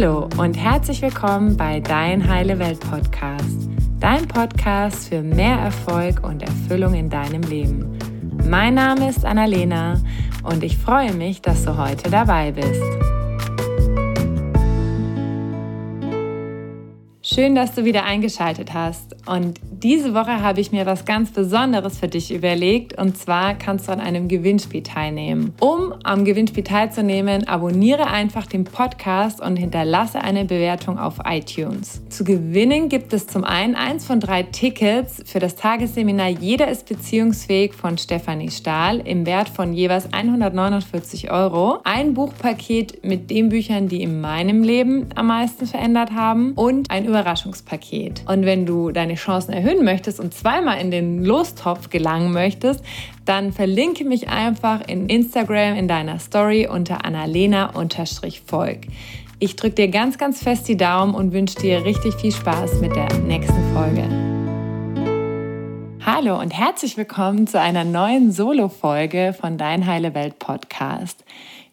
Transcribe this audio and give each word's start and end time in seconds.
Hallo 0.00 0.30
und 0.38 0.54
herzlich 0.54 1.02
willkommen 1.02 1.58
bei 1.58 1.78
Dein 1.78 2.26
Heile 2.26 2.58
Welt 2.58 2.80
Podcast. 2.80 3.68
Dein 3.98 4.26
Podcast 4.26 5.10
für 5.10 5.20
mehr 5.20 5.58
Erfolg 5.58 6.26
und 6.26 6.42
Erfüllung 6.42 6.94
in 6.94 7.10
deinem 7.10 7.42
Leben. 7.42 7.98
Mein 8.48 8.76
Name 8.76 9.10
ist 9.10 9.26
Annalena 9.26 10.00
und 10.42 10.64
ich 10.64 10.78
freue 10.78 11.12
mich, 11.12 11.42
dass 11.42 11.66
du 11.66 11.76
heute 11.76 12.08
dabei 12.10 12.50
bist. 12.50 12.80
Schön, 17.32 17.54
dass 17.54 17.76
du 17.76 17.84
wieder 17.84 18.02
eingeschaltet 18.02 18.74
hast. 18.74 19.14
Und 19.24 19.60
diese 19.70 20.14
Woche 20.14 20.42
habe 20.42 20.60
ich 20.60 20.72
mir 20.72 20.84
was 20.84 21.04
ganz 21.04 21.30
Besonderes 21.30 21.96
für 21.96 22.08
dich 22.08 22.34
überlegt. 22.34 22.98
Und 22.98 23.16
zwar 23.16 23.54
kannst 23.54 23.86
du 23.86 23.92
an 23.92 24.00
einem 24.00 24.26
Gewinnspiel 24.26 24.82
teilnehmen. 24.82 25.54
Um 25.60 25.94
am 26.02 26.24
Gewinnspiel 26.24 26.64
teilzunehmen, 26.64 27.46
abonniere 27.46 28.08
einfach 28.08 28.46
den 28.46 28.64
Podcast 28.64 29.40
und 29.40 29.54
hinterlasse 29.54 30.20
eine 30.20 30.44
Bewertung 30.44 30.98
auf 30.98 31.20
iTunes. 31.24 32.02
Zu 32.08 32.24
gewinnen 32.24 32.88
gibt 32.88 33.12
es 33.12 33.28
zum 33.28 33.44
einen 33.44 33.76
eins 33.76 34.04
von 34.04 34.18
drei 34.18 34.42
Tickets 34.42 35.22
für 35.24 35.38
das 35.38 35.54
Tagesseminar 35.54 36.30
Jeder 36.30 36.66
ist 36.66 36.88
beziehungsfähig 36.88 37.74
von 37.74 37.96
Stefanie 37.96 38.50
Stahl 38.50 38.98
im 39.06 39.24
Wert 39.24 39.48
von 39.48 39.72
jeweils 39.72 40.12
149 40.12 41.30
Euro. 41.30 41.78
Ein 41.84 42.14
Buchpaket 42.14 43.04
mit 43.04 43.30
den 43.30 43.50
Büchern, 43.50 43.86
die 43.86 44.02
in 44.02 44.20
meinem 44.20 44.64
Leben 44.64 45.06
am 45.14 45.28
meisten 45.28 45.68
verändert 45.68 46.10
haben 46.10 46.54
und 46.54 46.90
ein 46.90 47.06
Überraschungspaket. 47.20 48.22
Und 48.26 48.46
wenn 48.46 48.64
du 48.64 48.90
deine 48.92 49.14
Chancen 49.14 49.52
erhöhen 49.52 49.84
möchtest 49.84 50.20
und 50.20 50.32
zweimal 50.32 50.80
in 50.80 50.90
den 50.90 51.22
Lostopf 51.22 51.90
gelangen 51.90 52.32
möchtest, 52.32 52.82
dann 53.26 53.52
verlinke 53.52 54.04
mich 54.04 54.28
einfach 54.28 54.80
in 54.86 55.08
Instagram 55.08 55.76
in 55.76 55.86
deiner 55.86 56.18
Story 56.18 56.66
unter 56.66 57.04
annalena-volk. 57.04 58.78
Ich 59.38 59.56
drücke 59.56 59.74
dir 59.74 59.88
ganz, 59.88 60.16
ganz 60.18 60.42
fest 60.42 60.66
die 60.68 60.76
Daumen 60.76 61.14
und 61.14 61.32
wünsche 61.32 61.58
dir 61.58 61.84
richtig 61.84 62.14
viel 62.14 62.32
Spaß 62.32 62.80
mit 62.80 62.96
der 62.96 63.12
nächsten 63.18 63.74
Folge. 63.74 64.08
Hallo 66.04 66.40
und 66.40 66.52
herzlich 66.52 66.96
willkommen 66.96 67.46
zu 67.46 67.60
einer 67.60 67.84
neuen 67.84 68.32
Solo-Folge 68.32 69.34
von 69.38 69.58
Dein 69.58 69.86
Heile 69.86 70.14
Welt 70.14 70.38
Podcast. 70.38 71.24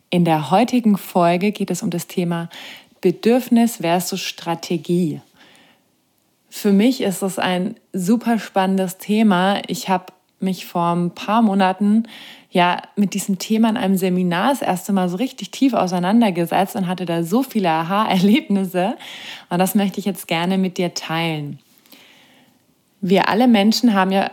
In 0.10 0.26
der 0.26 0.52
heutigen 0.52 0.98
Folge 0.98 1.52
geht 1.52 1.72
es 1.72 1.82
um 1.84 1.90
das 1.90 2.08
Thema 2.08 2.50
Bedürfnis 3.02 3.78
versus 3.78 4.22
Strategie. 4.22 5.22
Für 6.58 6.72
mich 6.72 7.02
ist 7.02 7.22
es 7.22 7.38
ein 7.38 7.76
super 7.94 8.40
spannendes 8.40 8.98
Thema. 8.98 9.62
Ich 9.68 9.90
habe 9.90 10.08
mich 10.40 10.66
vor 10.66 10.96
ein 10.96 11.12
paar 11.12 11.44
Monaten 11.44 12.08
ja 12.50 12.82
mit 12.96 13.14
diesem 13.14 13.38
Thema 13.38 13.70
in 13.70 13.78
einem 13.78 13.96
Seminar 13.96 14.50
das 14.50 14.64
erste 14.64 14.92
Mal 14.92 15.08
so 15.08 15.18
richtig 15.18 15.52
tief 15.52 15.76
auseinandergesetzt 15.76 16.76
und 16.76 16.88
hatte 16.88 17.06
da 17.06 17.22
so 17.22 17.44
viele 17.44 17.70
Aha-Erlebnisse. 17.70 18.98
Und 19.52 19.60
das 19.60 19.76
möchte 19.76 20.00
ich 20.00 20.06
jetzt 20.08 20.28
gerne 20.28 20.58
mit 20.58 20.80
dir 20.80 20.96
teilen. 20.96 21.60
Wir 23.02 23.30
alle 23.30 23.48
Menschen 23.48 23.94
haben 23.94 24.12
ja 24.12 24.32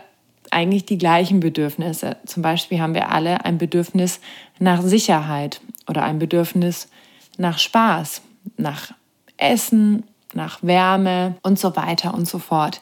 eigentlich 0.49 0.87
die 0.87 0.97
gleichen 0.97 1.39
Bedürfnisse. 1.39 2.17
Zum 2.25 2.41
Beispiel 2.41 2.79
haben 2.79 2.95
wir 2.95 3.11
alle 3.11 3.45
ein 3.45 3.59
Bedürfnis 3.59 4.19
nach 4.57 4.81
Sicherheit 4.81 5.61
oder 5.87 6.01
ein 6.01 6.17
Bedürfnis 6.17 6.89
nach 7.37 7.59
Spaß, 7.59 8.23
nach 8.57 8.93
Essen, 9.37 10.05
nach 10.35 10.61
Wärme 10.61 11.35
und 11.41 11.57
so 11.59 11.75
weiter 11.75 12.13
und 12.13 12.27
so 12.27 12.39
fort. 12.39 12.81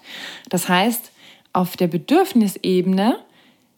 Das 0.49 0.69
heißt, 0.69 1.11
auf 1.53 1.77
der 1.77 1.87
Bedürfnisebene 1.87 3.17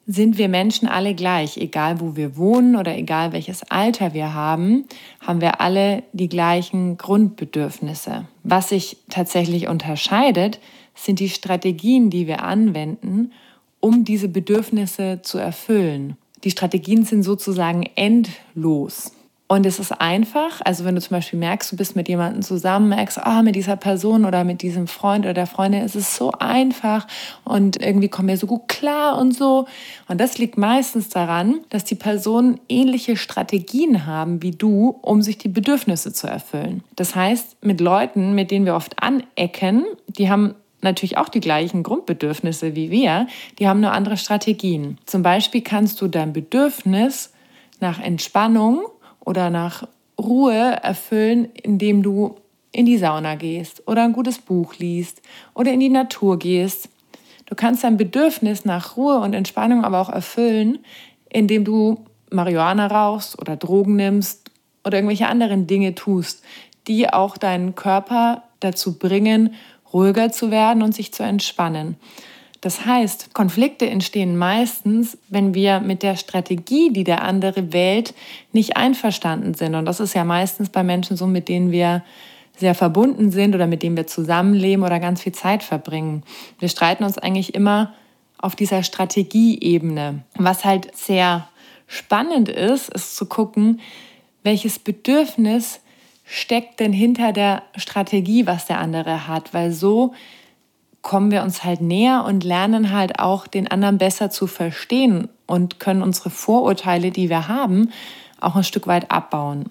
sind 0.07 0.37
wir 0.37 0.49
Menschen 0.49 0.87
alle 0.87 1.15
gleich, 1.15 1.57
egal 1.57 1.99
wo 1.99 2.15
wir 2.15 2.37
wohnen 2.37 2.75
oder 2.75 2.95
egal 2.95 3.31
welches 3.31 3.63
Alter 3.71 4.13
wir 4.13 4.33
haben, 4.33 4.85
haben 5.19 5.41
wir 5.41 5.61
alle 5.61 6.03
die 6.13 6.29
gleichen 6.29 6.97
Grundbedürfnisse. 6.97 8.25
Was 8.43 8.69
sich 8.69 8.97
tatsächlich 9.09 9.67
unterscheidet, 9.67 10.59
sind 10.93 11.19
die 11.19 11.29
Strategien, 11.29 12.09
die 12.09 12.27
wir 12.27 12.43
anwenden, 12.43 13.31
um 13.79 14.05
diese 14.05 14.27
Bedürfnisse 14.27 15.21
zu 15.23 15.37
erfüllen. 15.37 16.17
Die 16.43 16.51
Strategien 16.51 17.03
sind 17.05 17.23
sozusagen 17.23 17.83
endlos. 17.95 19.11
Und 19.47 19.67
es 19.67 19.77
ist 19.77 19.91
einfach, 19.91 20.61
also 20.65 20.85
wenn 20.85 20.95
du 20.95 21.01
zum 21.01 21.17
Beispiel 21.17 21.37
merkst, 21.37 21.71
du 21.71 21.75
bist 21.75 21.95
mit 21.95 22.09
jemandem 22.09 22.41
zusammen, 22.41 22.89
merkst, 22.89 23.19
ah, 23.19 23.43
mit 23.43 23.55
dieser 23.55 23.75
Person 23.75 24.25
oder 24.25 24.43
mit 24.43 24.63
diesem 24.63 24.87
Freund 24.87 25.23
oder 25.23 25.35
der 25.35 25.45
Freundin 25.45 25.83
ist 25.83 25.95
es 25.95 26.15
so 26.15 26.31
einfach 26.31 27.05
und 27.43 27.79
irgendwie 27.79 28.09
kommen 28.09 28.27
wir 28.27 28.37
so 28.37 28.47
gut 28.47 28.67
klar 28.67 29.19
und 29.19 29.35
so. 29.35 29.67
Und 30.07 30.19
das 30.19 30.39
liegt 30.39 30.57
meistens 30.57 31.09
daran, 31.09 31.59
dass 31.69 31.83
die 31.83 31.93
Personen 31.93 32.59
ähnliche 32.69 33.17
Strategien 33.17 34.07
haben 34.07 34.41
wie 34.41 34.49
du, 34.49 34.97
um 35.03 35.21
sich 35.21 35.37
die 35.37 35.49
Bedürfnisse 35.49 36.11
zu 36.11 36.25
erfüllen. 36.25 36.83
Das 36.95 37.15
heißt, 37.15 37.63
mit 37.63 37.81
Leuten, 37.81 38.33
mit 38.33 38.49
denen 38.49 38.65
wir 38.65 38.75
oft 38.75 38.95
anecken, 39.03 39.85
die 40.07 40.31
haben 40.31 40.55
natürlich 40.81 41.17
auch 41.17 41.29
die 41.29 41.39
gleichen 41.39 41.83
Grundbedürfnisse 41.83 42.75
wie 42.75 42.89
wir, 42.89 43.27
die 43.59 43.67
haben 43.67 43.79
nur 43.79 43.91
andere 43.91 44.17
Strategien. 44.17 44.97
Zum 45.05 45.21
Beispiel 45.21 45.61
kannst 45.61 46.01
du 46.01 46.07
dein 46.07 46.33
Bedürfnis 46.33 47.31
nach 47.79 47.99
Entspannung 47.99 48.85
oder 49.25 49.49
nach 49.49 49.87
Ruhe 50.19 50.53
erfüllen, 50.53 51.49
indem 51.61 52.01
du 52.03 52.35
in 52.71 52.85
die 52.85 52.97
Sauna 52.97 53.35
gehst 53.35 53.87
oder 53.87 54.03
ein 54.03 54.13
gutes 54.13 54.39
Buch 54.39 54.75
liest 54.75 55.21
oder 55.53 55.71
in 55.71 55.79
die 55.79 55.89
Natur 55.89 56.39
gehst. 56.39 56.89
Du 57.45 57.55
kannst 57.55 57.83
dein 57.83 57.97
Bedürfnis 57.97 58.65
nach 58.65 58.97
Ruhe 58.97 59.19
und 59.19 59.33
Entspannung 59.33 59.83
aber 59.83 59.99
auch 59.99 60.09
erfüllen, 60.09 60.79
indem 61.29 61.63
du 61.63 62.05
Marihuana 62.31 62.87
rauchst 62.87 63.39
oder 63.39 63.55
Drogen 63.55 63.95
nimmst 63.95 64.51
oder 64.83 64.97
irgendwelche 64.97 65.27
anderen 65.27 65.67
Dinge 65.67 65.95
tust, 65.95 66.43
die 66.87 67.11
auch 67.11 67.37
deinen 67.37 67.75
Körper 67.75 68.43
dazu 68.59 68.97
bringen, 68.97 69.53
ruhiger 69.93 70.31
zu 70.31 70.51
werden 70.51 70.83
und 70.83 70.93
sich 70.93 71.13
zu 71.13 71.23
entspannen. 71.23 71.97
Das 72.65 72.83
heißt, 72.83 73.35
Konflikte 73.35 73.87
entstehen 73.87 74.35
meistens, 74.37 75.19
wenn 75.29 75.53
wir 75.53 75.81
mit 75.81 76.01
der 76.01 76.15
Strategie, 76.15 76.91
die 76.91 77.03
der 77.03 77.21
andere 77.21 77.71
wählt, 77.73 78.15
nicht 78.53 78.75
einverstanden 78.75 79.53
sind. 79.53 79.75
Und 79.75 79.85
das 79.85 79.99
ist 79.99 80.15
ja 80.15 80.23
meistens 80.23 80.69
bei 80.69 80.81
Menschen 80.81 81.15
so, 81.15 81.27
mit 81.27 81.47
denen 81.47 81.71
wir 81.71 82.03
sehr 82.57 82.73
verbunden 82.73 83.29
sind 83.29 83.53
oder 83.53 83.67
mit 83.67 83.83
denen 83.83 83.95
wir 83.95 84.07
zusammenleben 84.07 84.83
oder 84.83 84.99
ganz 84.99 85.21
viel 85.21 85.33
Zeit 85.33 85.61
verbringen. 85.61 86.23
Wir 86.57 86.67
streiten 86.67 87.03
uns 87.03 87.19
eigentlich 87.19 87.53
immer 87.53 87.93
auf 88.39 88.55
dieser 88.55 88.81
Strategieebene. 88.81 90.23
Was 90.33 90.65
halt 90.65 90.97
sehr 90.97 91.47
spannend 91.85 92.49
ist, 92.49 92.89
ist 92.89 93.15
zu 93.15 93.27
gucken, 93.27 93.79
welches 94.41 94.79
Bedürfnis 94.79 95.81
steckt 96.23 96.79
denn 96.79 96.93
hinter 96.93 97.31
der 97.31 97.61
Strategie, 97.75 98.47
was 98.47 98.65
der 98.65 98.79
andere 98.79 99.27
hat, 99.27 99.53
weil 99.53 99.71
so 99.71 100.15
kommen 101.05 101.29
wir 101.29 101.43
uns 101.43 101.63
halt 101.63 101.81
näher 101.81 102.25
und 102.25 102.43
lernen 102.43 102.91
halt 102.91 103.19
auch 103.19 103.45
den 103.45 103.67
anderen 103.67 103.99
besser 103.99 104.31
zu 104.31 104.47
verstehen 104.47 105.29
und 105.45 105.79
können 105.79 106.01
unsere 106.01 106.31
Vorurteile, 106.31 107.11
die 107.11 107.29
wir 107.29 107.47
haben, 107.47 107.91
auch 108.41 108.55
ein 108.55 108.63
Stück 108.63 108.87
weit 108.87 109.11
abbauen. 109.11 109.65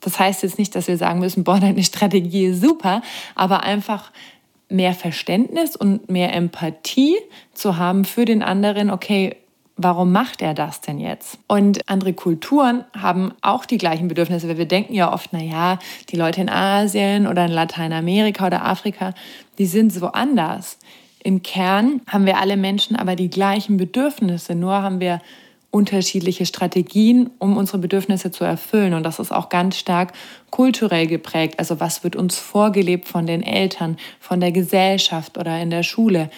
Das 0.00 0.20
heißt 0.20 0.44
jetzt 0.44 0.60
nicht, 0.60 0.76
dass 0.76 0.86
wir 0.86 0.96
sagen 0.96 1.18
müssen, 1.18 1.42
boah, 1.42 1.58
deine 1.58 1.82
Strategie 1.82 2.46
ist 2.46 2.60
super, 2.60 3.02
aber 3.34 3.64
einfach 3.64 4.12
mehr 4.68 4.94
Verständnis 4.94 5.74
und 5.74 6.08
mehr 6.08 6.32
Empathie 6.32 7.16
zu 7.52 7.78
haben 7.78 8.04
für 8.04 8.24
den 8.24 8.44
anderen, 8.44 8.90
okay, 8.90 9.34
warum 9.76 10.12
macht 10.12 10.42
er 10.42 10.54
das 10.54 10.80
denn 10.80 10.98
jetzt? 10.98 11.38
Und 11.46 11.88
andere 11.88 12.12
Kulturen 12.12 12.84
haben 12.96 13.32
auch 13.42 13.66
die 13.66 13.78
gleichen 13.78 14.08
Bedürfnisse, 14.08 14.48
weil 14.48 14.58
wir 14.58 14.66
denken 14.66 14.94
ja 14.94 15.12
oft, 15.12 15.30
na 15.32 15.42
ja, 15.42 15.78
die 16.10 16.16
Leute 16.16 16.40
in 16.40 16.48
Asien 16.48 17.26
oder 17.26 17.44
in 17.44 17.52
Lateinamerika 17.52 18.46
oder 18.46 18.64
Afrika, 18.64 19.12
die 19.58 19.66
sind 19.66 19.92
so 19.92 20.06
anders. 20.08 20.78
Im 21.22 21.42
Kern 21.42 22.00
haben 22.06 22.24
wir 22.24 22.38
alle 22.38 22.56
Menschen 22.56 22.96
aber 22.96 23.16
die 23.16 23.30
gleichen 23.30 23.76
Bedürfnisse, 23.76 24.54
nur 24.54 24.82
haben 24.82 25.00
wir 25.00 25.20
unterschiedliche 25.70 26.46
Strategien, 26.46 27.30
um 27.38 27.56
unsere 27.56 27.78
Bedürfnisse 27.78 28.30
zu 28.30 28.44
erfüllen. 28.44 28.94
Und 28.94 29.02
das 29.02 29.18
ist 29.18 29.30
auch 29.30 29.50
ganz 29.50 29.76
stark 29.76 30.12
kulturell 30.50 31.06
geprägt. 31.06 31.58
Also 31.58 31.80
was 31.80 32.02
wird 32.02 32.16
uns 32.16 32.38
vorgelebt 32.38 33.06
von 33.06 33.26
den 33.26 33.42
Eltern, 33.42 33.98
von 34.18 34.40
der 34.40 34.52
Gesellschaft 34.52 35.36
oder 35.36 35.60
in 35.60 35.68
der 35.68 35.82
Schule? 35.82 36.30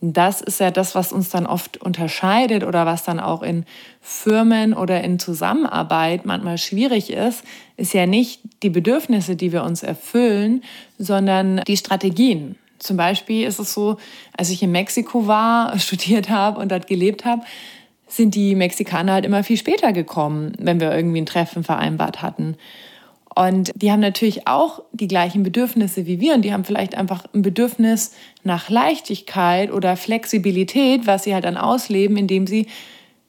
Das 0.00 0.40
ist 0.40 0.60
ja 0.60 0.70
das, 0.70 0.94
was 0.94 1.12
uns 1.12 1.30
dann 1.30 1.46
oft 1.46 1.78
unterscheidet 1.78 2.62
oder 2.62 2.86
was 2.86 3.02
dann 3.02 3.18
auch 3.18 3.42
in 3.42 3.64
Firmen 4.00 4.72
oder 4.72 5.02
in 5.02 5.18
Zusammenarbeit 5.18 6.24
manchmal 6.24 6.56
schwierig 6.56 7.10
ist, 7.10 7.42
ist 7.76 7.94
ja 7.94 8.06
nicht 8.06 8.40
die 8.62 8.70
Bedürfnisse, 8.70 9.34
die 9.34 9.50
wir 9.50 9.64
uns 9.64 9.82
erfüllen, 9.82 10.62
sondern 10.98 11.62
die 11.66 11.76
Strategien. 11.76 12.56
Zum 12.78 12.96
Beispiel 12.96 13.44
ist 13.44 13.58
es 13.58 13.74
so, 13.74 13.96
als 14.36 14.50
ich 14.50 14.62
in 14.62 14.70
Mexiko 14.70 15.26
war, 15.26 15.76
studiert 15.80 16.30
habe 16.30 16.60
und 16.60 16.70
dort 16.70 16.86
gelebt 16.86 17.24
habe, 17.24 17.42
sind 18.06 18.34
die 18.34 18.54
Mexikaner 18.54 19.14
halt 19.14 19.24
immer 19.24 19.44
viel 19.44 19.56
später 19.56 19.92
gekommen, 19.92 20.52
wenn 20.58 20.80
wir 20.80 20.94
irgendwie 20.94 21.20
ein 21.20 21.26
Treffen 21.26 21.64
vereinbart 21.64 22.22
hatten. 22.22 22.56
Und 23.38 23.70
die 23.76 23.92
haben 23.92 24.00
natürlich 24.00 24.48
auch 24.48 24.82
die 24.90 25.06
gleichen 25.06 25.44
Bedürfnisse 25.44 26.06
wie 26.06 26.18
wir 26.18 26.34
und 26.34 26.42
die 26.42 26.52
haben 26.52 26.64
vielleicht 26.64 26.96
einfach 26.96 27.22
ein 27.32 27.42
Bedürfnis 27.42 28.10
nach 28.42 28.68
Leichtigkeit 28.68 29.70
oder 29.70 29.96
Flexibilität, 29.96 31.06
was 31.06 31.22
sie 31.22 31.34
halt 31.34 31.44
dann 31.44 31.56
ausleben, 31.56 32.16
indem 32.16 32.48
sie 32.48 32.66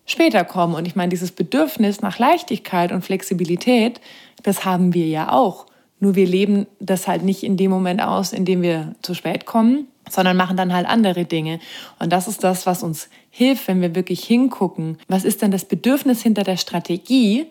später 0.07 0.45
kommen. 0.45 0.73
Und 0.73 0.87
ich 0.87 0.95
meine, 0.95 1.09
dieses 1.09 1.31
Bedürfnis 1.31 2.01
nach 2.01 2.17
Leichtigkeit 2.17 2.91
und 2.91 3.05
Flexibilität, 3.05 4.01
das 4.41 4.65
haben 4.65 4.95
wir 4.95 5.05
ja 5.05 5.31
auch. 5.31 5.67
Nur 5.99 6.15
wir 6.15 6.25
leben 6.25 6.65
das 6.79 7.07
halt 7.07 7.21
nicht 7.21 7.43
in 7.43 7.55
dem 7.55 7.69
Moment 7.69 8.01
aus, 8.01 8.33
in 8.33 8.45
dem 8.45 8.63
wir 8.63 8.95
zu 9.03 9.13
spät 9.13 9.45
kommen, 9.45 9.85
sondern 10.09 10.35
machen 10.35 10.57
dann 10.57 10.73
halt 10.73 10.87
andere 10.87 11.25
Dinge. 11.25 11.59
Und 11.99 12.11
das 12.11 12.27
ist 12.27 12.43
das, 12.43 12.65
was 12.65 12.81
uns 12.81 13.09
hilft, 13.29 13.67
wenn 13.67 13.79
wir 13.79 13.93
wirklich 13.93 14.23
hingucken, 14.23 14.97
was 15.07 15.23
ist 15.23 15.43
denn 15.43 15.51
das 15.51 15.65
Bedürfnis 15.65 16.23
hinter 16.23 16.43
der 16.43 16.57
Strategie, 16.57 17.45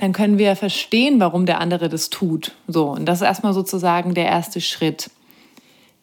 dann 0.00 0.14
können 0.14 0.38
wir 0.38 0.56
verstehen, 0.56 1.20
warum 1.20 1.44
der 1.44 1.60
andere 1.60 1.90
das 1.90 2.08
tut. 2.08 2.52
So, 2.66 2.86
und 2.86 3.04
das 3.04 3.20
ist 3.20 3.26
erstmal 3.26 3.52
sozusagen 3.52 4.14
der 4.14 4.24
erste 4.24 4.62
Schritt. 4.62 5.10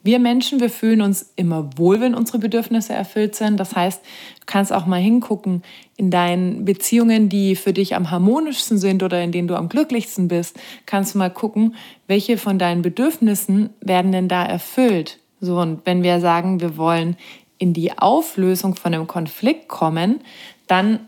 Wir 0.03 0.19
Menschen, 0.19 0.59
wir 0.59 0.69
fühlen 0.69 1.01
uns 1.01 1.33
immer 1.35 1.71
wohl, 1.77 1.99
wenn 1.99 2.13
unsere 2.13 2.37
Bedürfnisse 2.37 2.93
erfüllt 2.93 3.33
sind. 3.33 3.59
Das 3.59 3.75
heißt, 3.75 3.99
du 4.39 4.45
kannst 4.45 4.71
auch 4.71 4.85
mal 4.85 5.01
hingucken 5.01 5.63
in 5.95 6.11
deinen 6.11 6.63
Beziehungen, 6.63 7.27
die 7.27 7.55
für 7.55 7.73
dich 7.73 7.95
am 7.95 8.11
harmonischsten 8.11 8.77
sind 8.77 9.01
oder 9.01 9.19
in 9.23 9.31
denen 9.31 9.47
du 9.47 9.55
am 9.55 9.67
glücklichsten 9.67 10.27
bist, 10.27 10.59
kannst 10.85 11.15
du 11.15 11.17
mal 11.17 11.31
gucken, 11.31 11.73
welche 12.05 12.37
von 12.37 12.59
deinen 12.59 12.83
Bedürfnissen 12.83 13.71
werden 13.81 14.11
denn 14.11 14.27
da 14.27 14.45
erfüllt. 14.45 15.17
So, 15.41 15.59
und 15.59 15.81
wenn 15.85 16.03
wir 16.03 16.19
sagen, 16.19 16.61
wir 16.61 16.77
wollen 16.77 17.17
in 17.57 17.73
die 17.73 17.97
Auflösung 17.97 18.75
von 18.75 18.93
einem 18.93 19.07
Konflikt 19.07 19.67
kommen, 19.67 20.21
dann 20.67 20.99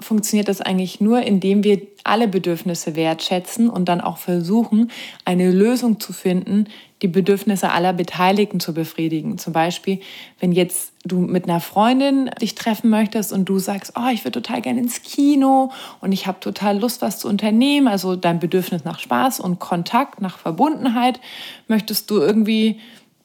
funktioniert 0.00 0.48
das 0.48 0.60
eigentlich 0.60 1.00
nur, 1.00 1.22
indem 1.22 1.64
wir 1.64 1.80
alle 2.04 2.28
Bedürfnisse 2.28 2.96
wertschätzen 2.96 3.68
und 3.68 3.88
dann 3.88 4.00
auch 4.00 4.18
versuchen, 4.18 4.90
eine 5.24 5.50
Lösung 5.50 6.00
zu 6.00 6.12
finden, 6.12 6.66
die 7.02 7.08
Bedürfnisse 7.08 7.70
aller 7.70 7.92
Beteiligten 7.92 8.60
zu 8.60 8.74
befriedigen. 8.74 9.38
Zum 9.38 9.52
Beispiel, 9.52 10.00
wenn 10.38 10.52
jetzt 10.52 10.92
du 11.04 11.18
mit 11.18 11.44
einer 11.44 11.60
Freundin 11.60 12.30
dich 12.40 12.54
treffen 12.54 12.90
möchtest 12.90 13.32
und 13.32 13.46
du 13.48 13.58
sagst, 13.58 13.94
oh, 13.96 14.10
ich 14.12 14.24
würde 14.24 14.42
total 14.42 14.60
gerne 14.60 14.80
ins 14.80 15.02
Kino 15.02 15.72
und 16.00 16.12
ich 16.12 16.26
habe 16.26 16.40
total 16.40 16.78
Lust, 16.78 17.00
was 17.00 17.18
zu 17.18 17.28
unternehmen, 17.28 17.88
also 17.88 18.16
dein 18.16 18.38
Bedürfnis 18.38 18.84
nach 18.84 18.98
Spaß 18.98 19.40
und 19.40 19.58
Kontakt, 19.60 20.20
nach 20.20 20.38
Verbundenheit, 20.38 21.20
möchtest 21.68 22.10
du 22.10 22.18
irgendwie 22.18 22.80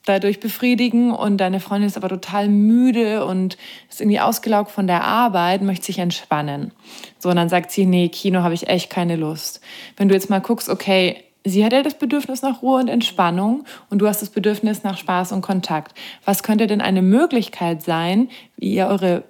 dadurch 0.05 0.39
befriedigen 0.39 1.11
und 1.11 1.37
deine 1.37 1.59
Freundin 1.59 1.87
ist 1.87 1.97
aber 1.97 2.09
total 2.09 2.47
müde 2.47 3.25
und 3.25 3.57
ist 3.89 4.01
irgendwie 4.01 4.19
ausgelaugt 4.19 4.71
von 4.71 4.87
der 4.87 5.03
Arbeit, 5.03 5.61
möchte 5.61 5.87
sich 5.87 5.99
entspannen. 5.99 6.71
So, 7.19 7.29
und 7.29 7.35
dann 7.35 7.49
sagt 7.49 7.71
sie, 7.71 7.85
nee, 7.85 8.09
Kino 8.09 8.41
habe 8.41 8.53
ich 8.53 8.67
echt 8.67 8.89
keine 8.89 9.15
Lust. 9.15 9.61
Wenn 9.97 10.07
du 10.07 10.15
jetzt 10.15 10.29
mal 10.29 10.39
guckst, 10.39 10.69
okay, 10.69 11.23
sie 11.43 11.63
hat 11.63 11.73
ja 11.73 11.83
das 11.83 11.97
Bedürfnis 11.97 12.41
nach 12.41 12.61
Ruhe 12.61 12.79
und 12.79 12.87
Entspannung 12.87 13.65
und 13.89 13.99
du 13.99 14.07
hast 14.07 14.21
das 14.21 14.29
Bedürfnis 14.29 14.83
nach 14.83 14.97
Spaß 14.97 15.31
und 15.31 15.41
Kontakt. 15.41 15.97
Was 16.25 16.43
könnte 16.43 16.67
denn 16.67 16.81
eine 16.81 17.01
Möglichkeit 17.01 17.83
sein, 17.83 18.29
wie 18.57 18.73
ihr 18.73 18.87
eure 18.87 19.23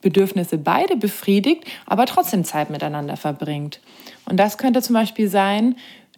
Bedürfnisse 0.00 0.58
beide 0.58 0.96
befriedigt, 0.96 1.64
aber 1.86 2.06
trotzdem 2.06 2.44
Zeit 2.44 2.70
miteinander 2.70 3.16
verbringt? 3.16 3.80
Und 4.26 4.38
das 4.38 4.58
könnte 4.58 4.82
zum 4.82 4.94
Beispiel 4.94 5.28
sein, 5.28 5.76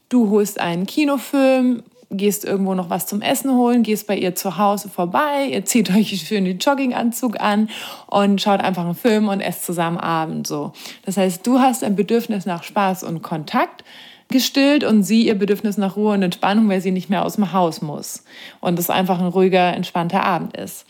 du 0.08 0.31
holst 0.31 0.61
einen 0.61 0.87
Kinofilm, 0.87 1.82
gehst 2.11 2.44
irgendwo 2.44 2.75
noch 2.75 2.91
was 2.91 3.06
zum 3.06 3.20
Essen 3.20 3.50
holen, 3.53 3.82
gehst 3.82 4.06
bei 4.06 4.17
ihr 4.17 4.35
zu 4.35 4.58
Hause 4.58 4.88
vorbei, 4.88 5.49
ihr 5.50 5.64
zieht 5.64 5.91
euch 5.94 6.25
für 6.25 6.41
den 6.41 6.58
Jogginganzug 6.58 7.41
an 7.41 7.69
und 8.06 8.41
schaut 8.41 8.61
einfach 8.61 8.85
einen 8.85 8.94
Film 8.94 9.29
und 9.29 9.41
esst 9.41 9.64
zusammen 9.64 9.99
Abend 9.99 10.47
so. 10.47 10.73
Das 11.05 11.17
heißt, 11.17 11.47
du 11.47 11.58
hast 11.58 11.85
ein 11.85 11.97
Bedürfnis 11.97 12.47
nach 12.47 12.62
Spaß 12.62 13.03
und 13.03 13.23
Kontakt 13.23 13.85
gestillt 14.29 14.85
und 14.85 15.05
sie 15.05 15.26
ihr 15.26 15.38
Bedürfnis 15.38 15.76
nach 15.76 15.97
Ruhe 15.97 16.14
und 16.14 16.23
Entspannung, 16.23 16.69
weil 16.69 16.81
sie 16.81 16.91
nicht 16.91 17.11
mehr 17.11 17.25
aus 17.25 17.37
dem 17.37 17.53
Haus 17.53 17.81
muss 17.81 18.25
und 18.61 18.79
es 18.79 18.91
einfach 18.91 19.20
ein 19.20 19.26
ruhiger, 19.26 19.75
entspannter 19.75 20.25
Abend 20.25 20.56
ist. 20.56 20.85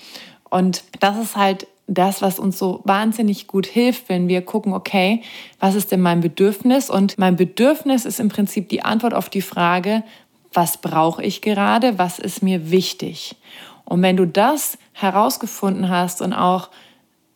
Und 0.48 0.84
das 1.00 1.18
ist 1.18 1.36
halt 1.36 1.66
das, 1.88 2.20
was 2.20 2.38
uns 2.38 2.58
so 2.58 2.80
wahnsinnig 2.84 3.46
gut 3.46 3.66
hilft, 3.66 4.08
wenn 4.08 4.26
wir 4.26 4.42
gucken, 4.42 4.72
okay, 4.72 5.22
was 5.60 5.74
ist 5.74 5.92
denn 5.92 6.00
mein 6.00 6.20
Bedürfnis? 6.20 6.90
Und 6.90 7.16
mein 7.16 7.36
Bedürfnis 7.36 8.04
ist 8.04 8.18
im 8.18 8.28
Prinzip 8.28 8.68
die 8.68 8.82
Antwort 8.82 9.14
auf 9.14 9.28
die 9.28 9.42
Frage, 9.42 10.02
was 10.52 10.78
brauche 10.78 11.22
ich 11.22 11.42
gerade, 11.42 11.98
was 11.98 12.18
ist 12.18 12.42
mir 12.42 12.70
wichtig. 12.70 13.36
Und 13.84 14.02
wenn 14.02 14.16
du 14.16 14.26
das 14.26 14.78
herausgefunden 14.92 15.88
hast 15.88 16.20
und 16.22 16.32
auch 16.32 16.70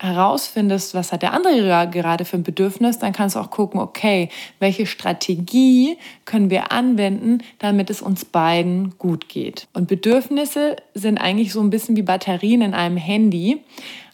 herausfindest, 0.01 0.95
was 0.95 1.13
hat 1.13 1.21
der 1.23 1.35
andere 1.35 1.89
gerade 1.91 2.25
für 2.25 2.39
ein 2.39 2.43
Bedürfnis, 2.43 2.99
dann 2.99 3.13
kannst 3.13 3.37
du 3.37 3.41
auch 3.41 3.51
gucken, 3.51 3.81
okay, 3.81 4.31
welche 4.59 4.87
Strategie 4.87 5.99
können 6.25 6.49
wir 6.49 6.73
anwenden, 6.73 7.43
damit 7.59 7.91
es 7.91 8.01
uns 8.01 8.25
beiden 8.25 8.97
gut 8.99 9.29
geht. 9.29 9.69
Und 9.75 9.89
Bedürfnisse 9.89 10.77
sind 10.95 11.19
eigentlich 11.19 11.53
so 11.53 11.61
ein 11.61 11.71
bisschen 11.71 11.97
wie 11.97 12.03
Batterien 12.03 12.63
in 12.63 12.73
einem 12.73 12.97
Handy. 12.97 13.63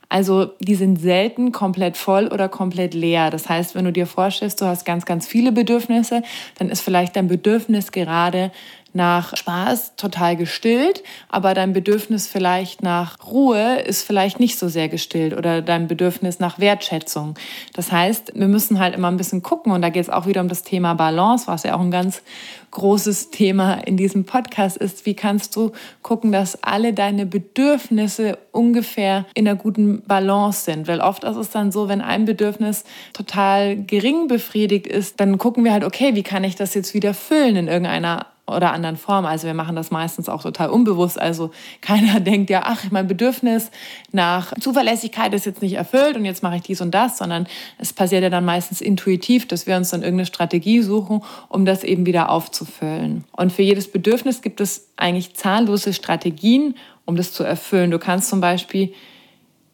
Also 0.08 0.52
die 0.60 0.74
sind 0.74 1.00
selten 1.00 1.52
komplett 1.52 1.96
voll 1.96 2.28
oder 2.28 2.48
komplett 2.48 2.94
leer. 2.94 3.30
Das 3.30 3.48
heißt, 3.48 3.74
wenn 3.76 3.84
du 3.84 3.92
dir 3.92 4.06
vorstellst, 4.06 4.60
du 4.60 4.66
hast 4.66 4.84
ganz, 4.84 5.04
ganz 5.04 5.26
viele 5.26 5.52
Bedürfnisse, 5.52 6.22
dann 6.58 6.68
ist 6.68 6.80
vielleicht 6.80 7.14
dein 7.16 7.28
Bedürfnis 7.28 7.92
gerade 7.92 8.50
nach 8.96 9.36
Spaß 9.36 9.94
total 9.96 10.36
gestillt, 10.36 11.04
aber 11.28 11.54
dein 11.54 11.72
Bedürfnis 11.72 12.26
vielleicht 12.26 12.82
nach 12.82 13.18
Ruhe 13.26 13.80
ist 13.80 14.02
vielleicht 14.02 14.40
nicht 14.40 14.58
so 14.58 14.68
sehr 14.68 14.88
gestillt 14.88 15.36
oder 15.36 15.62
dein 15.62 15.86
Bedürfnis 15.86 16.40
nach 16.40 16.58
Wertschätzung. 16.58 17.34
Das 17.74 17.92
heißt, 17.92 18.32
wir 18.34 18.48
müssen 18.48 18.80
halt 18.80 18.94
immer 18.94 19.08
ein 19.08 19.18
bisschen 19.18 19.42
gucken 19.42 19.72
und 19.72 19.82
da 19.82 19.90
geht 19.90 20.02
es 20.02 20.10
auch 20.10 20.26
wieder 20.26 20.40
um 20.40 20.48
das 20.48 20.62
Thema 20.62 20.94
Balance, 20.94 21.46
was 21.46 21.62
ja 21.62 21.76
auch 21.76 21.80
ein 21.80 21.90
ganz 21.90 22.22
großes 22.70 23.30
Thema 23.30 23.74
in 23.74 23.96
diesem 23.96 24.24
Podcast 24.24 24.76
ist. 24.76 25.06
Wie 25.06 25.14
kannst 25.14 25.54
du 25.56 25.72
gucken, 26.02 26.32
dass 26.32 26.62
alle 26.62 26.92
deine 26.92 27.26
Bedürfnisse 27.26 28.38
ungefähr 28.50 29.26
in 29.34 29.46
einer 29.46 29.56
guten 29.56 30.02
Balance 30.02 30.64
sind? 30.64 30.88
Weil 30.88 31.00
oft 31.00 31.24
ist 31.24 31.36
es 31.36 31.50
dann 31.50 31.70
so, 31.70 31.88
wenn 31.88 32.00
ein 32.00 32.24
Bedürfnis 32.24 32.84
total 33.12 33.76
gering 33.76 34.26
befriedigt 34.26 34.86
ist, 34.86 35.20
dann 35.20 35.38
gucken 35.38 35.64
wir 35.64 35.72
halt, 35.72 35.84
okay, 35.84 36.14
wie 36.14 36.22
kann 36.22 36.44
ich 36.44 36.56
das 36.56 36.74
jetzt 36.74 36.94
wieder 36.94 37.14
füllen 37.14 37.56
in 37.56 37.68
irgendeiner 37.68 38.26
oder 38.46 38.72
anderen 38.72 38.96
Form. 38.96 39.26
Also 39.26 39.46
wir 39.46 39.54
machen 39.54 39.74
das 39.74 39.90
meistens 39.90 40.28
auch 40.28 40.42
total 40.42 40.70
unbewusst. 40.70 41.20
Also 41.20 41.50
keiner 41.80 42.20
denkt 42.20 42.48
ja, 42.50 42.62
ach, 42.64 42.84
mein 42.90 43.08
Bedürfnis 43.08 43.70
nach 44.12 44.52
Zuverlässigkeit 44.60 45.34
ist 45.34 45.46
jetzt 45.46 45.62
nicht 45.62 45.74
erfüllt 45.74 46.16
und 46.16 46.24
jetzt 46.24 46.42
mache 46.42 46.56
ich 46.56 46.62
dies 46.62 46.80
und 46.80 46.92
das, 46.92 47.18
sondern 47.18 47.46
es 47.78 47.92
passiert 47.92 48.22
ja 48.22 48.30
dann 48.30 48.44
meistens 48.44 48.80
intuitiv, 48.80 49.48
dass 49.48 49.66
wir 49.66 49.76
uns 49.76 49.90
dann 49.90 50.02
irgendeine 50.02 50.26
Strategie 50.26 50.82
suchen, 50.82 51.22
um 51.48 51.64
das 51.64 51.82
eben 51.82 52.06
wieder 52.06 52.30
aufzufüllen. 52.30 53.24
Und 53.32 53.52
für 53.52 53.62
jedes 53.62 53.90
Bedürfnis 53.90 54.42
gibt 54.42 54.60
es 54.60 54.88
eigentlich 54.96 55.34
zahllose 55.34 55.92
Strategien, 55.92 56.74
um 57.04 57.16
das 57.16 57.32
zu 57.32 57.42
erfüllen. 57.42 57.90
Du 57.90 57.98
kannst 57.98 58.28
zum 58.28 58.40
Beispiel, 58.40 58.92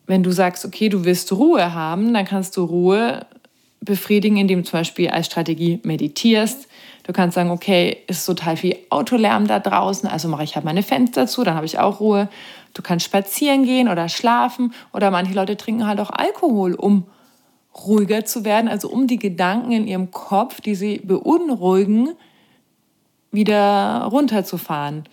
wenn 0.06 0.22
du 0.22 0.30
sagst, 0.30 0.64
okay, 0.64 0.88
du 0.88 1.04
willst 1.04 1.30
Ruhe 1.32 1.74
haben, 1.74 2.14
dann 2.14 2.24
kannst 2.24 2.56
du 2.56 2.64
Ruhe 2.64 3.26
befriedigen, 3.80 4.36
indem 4.36 4.60
du 4.60 4.64
zum 4.69 4.80
Beispiel 4.80 5.08
als 5.08 5.26
Strategie 5.26 5.80
meditierst, 5.82 6.69
Du 7.04 7.12
kannst 7.12 7.34
sagen, 7.34 7.50
okay, 7.50 7.99
ist 8.06 8.26
total 8.26 8.56
viel 8.56 8.76
Autolärm 8.90 9.46
da 9.46 9.58
draußen, 9.58 10.08
also 10.08 10.29
mache 10.29 10.44
ich 10.44 10.55
halt 10.55 10.65
meine 10.65 10.82
Fenster 10.82 11.27
zu, 11.27 11.43
dann 11.43 11.55
habe 11.55 11.67
ich 11.67 11.79
auch 11.79 12.00
Ruhe. 12.00 12.29
Du 12.74 12.82
kannst 12.82 13.05
spazieren 13.05 13.65
gehen 13.65 13.88
oder 13.88 14.08
schlafen 14.08 14.72
oder 14.93 15.10
manche 15.10 15.34
Leute 15.34 15.56
trinken 15.56 15.86
halt 15.86 16.00
auch 16.00 16.10
Alkohol, 16.10 16.74
um 16.74 17.05
ruhiger 17.86 18.24
zu 18.24 18.44
werden, 18.44 18.69
also 18.69 18.88
um 18.88 19.06
die 19.06 19.19
Gedanken 19.19 19.72
in 19.72 19.86
ihrem 19.86 20.10
Kopf, 20.10 20.60
die 20.60 20.74
sie 20.74 20.98
beunruhigen, 20.98 22.10
wieder 23.31 24.08
runterzufahren. 24.10 25.05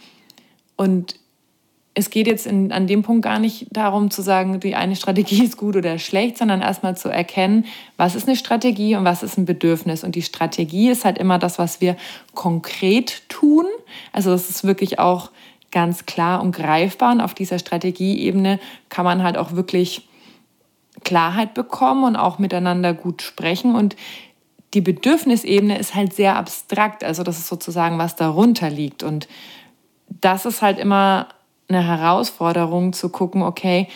Und 0.76 1.16
es 1.96 2.10
geht 2.10 2.28
jetzt 2.28 2.46
in, 2.46 2.72
an 2.72 2.88
dem 2.88 3.02
Punkt 3.02 3.24
gar 3.24 3.40
nicht 3.40 3.68
darum 3.72 4.12
zu 4.12 4.22
sagen, 4.22 4.60
die 4.60 4.76
eine 4.76 4.96
Strategie 4.96 5.44
ist 5.44 5.58
gut 5.58 5.76
oder 5.76 5.98
schlecht, 5.98 6.38
sondern 6.38 6.62
erstmal 6.62 6.96
zu 6.96 7.10
erkennen, 7.10 7.66
was 7.98 8.16
ist 8.16 8.28
eine 8.28 8.38
Strategie 8.38 8.96
und 8.96 9.06
was 9.06 9.24
ist 9.24 9.38
ein 9.38 9.46
Bedürfnis. 9.46 10.04
Und 10.04 10.16
die 10.16 10.22
Strategie 10.22 10.90
ist 10.90 11.06
halt 11.06 11.18
immer 11.18 11.40
das, 11.40 11.60
was 11.60 11.82
wir 11.82 11.98
konkret 12.36 13.24
tun. 13.28 13.66
Also 14.14 14.32
das 14.32 14.50
ist 14.50 14.64
wirklich 14.64 15.00
auch 15.00 15.32
ganz 15.72 16.06
klar 16.06 16.42
und 16.42 16.56
greifbar. 16.56 17.12
Und 17.12 17.22
auf 17.22 17.34
dieser 17.34 17.60
Strategieebene 17.60 18.60
kann 18.90 19.06
man 19.06 19.24
halt 19.24 19.38
auch 19.38 19.54
wirklich 19.54 20.08
Klarheit 21.04 21.54
bekommen 21.54 22.04
und 22.04 22.16
auch 22.16 22.40
miteinander 22.40 22.94
gut 22.94 23.22
sprechen. 23.22 23.76
Und 23.76 23.96
die 24.74 24.82
Bedürfnisebene 24.82 25.78
ist 25.78 25.96
halt 25.96 26.14
sehr 26.14 26.36
abstrakt. 26.36 27.04
Also 27.04 27.24
das 27.24 27.40
ist 27.40 27.48
sozusagen, 27.48 27.98
was 27.98 28.16
darunter 28.16 28.70
liegt. 28.70 29.02
Und 29.02 29.28
das 30.22 30.46
ist 30.46 30.62
halt 30.62 30.80
immer 30.80 31.28
eine 31.70 31.86
Herausforderung 31.86 32.94
zu 32.94 33.10
gucken, 33.10 33.44
okay, 33.44 33.88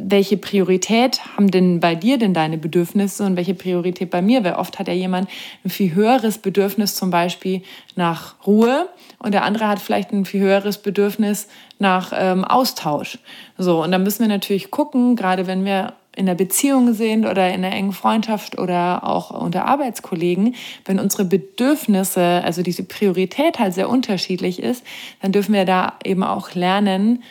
welche 0.00 0.36
Priorität 0.36 1.20
haben 1.36 1.50
denn 1.50 1.80
bei 1.80 1.96
dir 1.96 2.18
denn 2.18 2.32
deine 2.32 2.56
Bedürfnisse 2.56 3.24
und 3.24 3.36
welche 3.36 3.54
Priorität 3.54 4.10
bei 4.10 4.22
mir? 4.22 4.44
Weil 4.44 4.54
oft 4.54 4.78
hat 4.78 4.86
ja 4.86 4.94
jemand 4.94 5.28
ein 5.64 5.70
viel 5.70 5.92
höheres 5.92 6.38
Bedürfnis 6.38 6.94
zum 6.94 7.10
Beispiel 7.10 7.62
nach 7.96 8.36
Ruhe 8.46 8.88
und 9.18 9.34
der 9.34 9.42
andere 9.42 9.66
hat 9.66 9.80
vielleicht 9.80 10.12
ein 10.12 10.24
viel 10.24 10.40
höheres 10.40 10.78
Bedürfnis 10.78 11.48
nach 11.80 12.12
ähm, 12.14 12.44
Austausch. 12.44 13.18
So, 13.56 13.82
und 13.82 13.90
da 13.90 13.98
müssen 13.98 14.20
wir 14.20 14.28
natürlich 14.28 14.70
gucken, 14.70 15.16
gerade 15.16 15.48
wenn 15.48 15.64
wir 15.64 15.94
in 16.18 16.26
der 16.26 16.34
Beziehung 16.34 16.94
sind 16.94 17.24
oder 17.26 17.48
in 17.48 17.64
einer 17.64 17.74
engen 17.74 17.92
Freundschaft 17.92 18.58
oder 18.58 19.04
auch 19.04 19.30
unter 19.30 19.66
Arbeitskollegen, 19.66 20.56
wenn 20.84 20.98
unsere 20.98 21.24
Bedürfnisse, 21.24 22.42
also 22.44 22.62
diese 22.62 22.82
Priorität 22.82 23.60
halt 23.60 23.74
sehr 23.74 23.88
unterschiedlich 23.88 24.60
ist, 24.60 24.84
dann 25.22 25.30
dürfen 25.30 25.54
wir 25.54 25.64
da 25.64 25.92
eben 26.04 26.24
auch 26.24 26.54
lernen, 26.54 27.22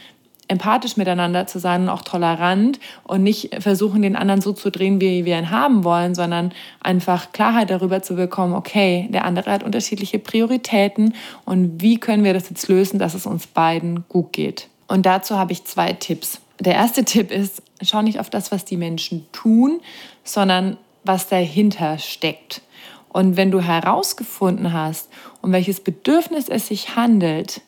empathisch 0.47 0.95
miteinander 0.95 1.47
zu 1.47 1.59
sein 1.59 1.83
und 1.83 1.89
auch 1.89 2.01
tolerant 2.01 2.79
und 3.03 3.23
nicht 3.23 3.61
versuchen, 3.61 4.01
den 4.01 4.15
anderen 4.15 4.39
so 4.39 4.53
zu 4.53 4.71
drehen, 4.71 5.01
wie 5.01 5.25
wir 5.25 5.37
ihn 5.37 5.51
haben 5.51 5.83
wollen, 5.83 6.15
sondern 6.15 6.53
einfach 6.79 7.33
Klarheit 7.33 7.69
darüber 7.69 8.01
zu 8.01 8.15
bekommen, 8.15 8.53
okay, 8.53 9.09
der 9.11 9.25
andere 9.25 9.51
hat 9.51 9.63
unterschiedliche 9.63 10.19
Prioritäten 10.19 11.13
und 11.43 11.81
wie 11.81 11.99
können 11.99 12.23
wir 12.23 12.33
das 12.33 12.49
jetzt 12.49 12.69
lösen, 12.69 12.99
dass 12.99 13.13
es 13.13 13.25
uns 13.25 13.47
beiden 13.47 14.05
gut 14.07 14.31
geht. 14.31 14.69
Und 14.87 15.05
dazu 15.05 15.37
habe 15.37 15.51
ich 15.51 15.65
zwei 15.65 15.91
Tipps. 15.91 16.39
Der 16.59 16.73
erste 16.73 17.05
Tipp 17.05 17.31
ist, 17.31 17.61
schau 17.81 18.01
nicht 18.01 18.19
auf 18.19 18.29
das, 18.29 18.51
was 18.51 18.65
die 18.65 18.77
Menschen 18.77 19.27
tun, 19.31 19.81
sondern 20.23 20.77
was 21.03 21.27
dahinter 21.27 21.97
steckt. 21.97 22.61
Und 23.09 23.37
wenn 23.37 23.51
du 23.51 23.61
herausgefunden 23.61 24.73
hast, 24.73 25.09
um 25.41 25.51
welches 25.51 25.79
Bedürfnis 25.79 26.49
es 26.49 26.67
sich 26.67 26.95
handelt, 26.95 27.61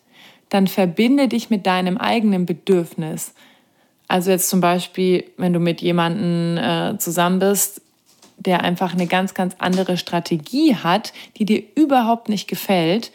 dann 0.49 0.67
verbinde 0.67 1.27
dich 1.27 1.49
mit 1.49 1.65
deinem 1.65 1.97
eigenen 1.97 2.45
Bedürfnis. 2.45 3.33
Also 4.07 4.31
jetzt 4.31 4.49
zum 4.49 4.61
Beispiel, 4.61 5.25
wenn 5.37 5.53
du 5.53 5.59
mit 5.59 5.81
jemandem 5.81 6.57
äh, 6.57 6.97
zusammen 6.97 7.39
bist, 7.39 7.81
der 8.37 8.61
einfach 8.63 8.93
eine 8.93 9.05
ganz, 9.05 9.33
ganz 9.33 9.55
andere 9.59 9.97
Strategie 9.97 10.75
hat, 10.75 11.13
die 11.37 11.45
dir 11.45 11.63
überhaupt 11.75 12.29
nicht 12.29 12.47
gefällt, 12.47 13.11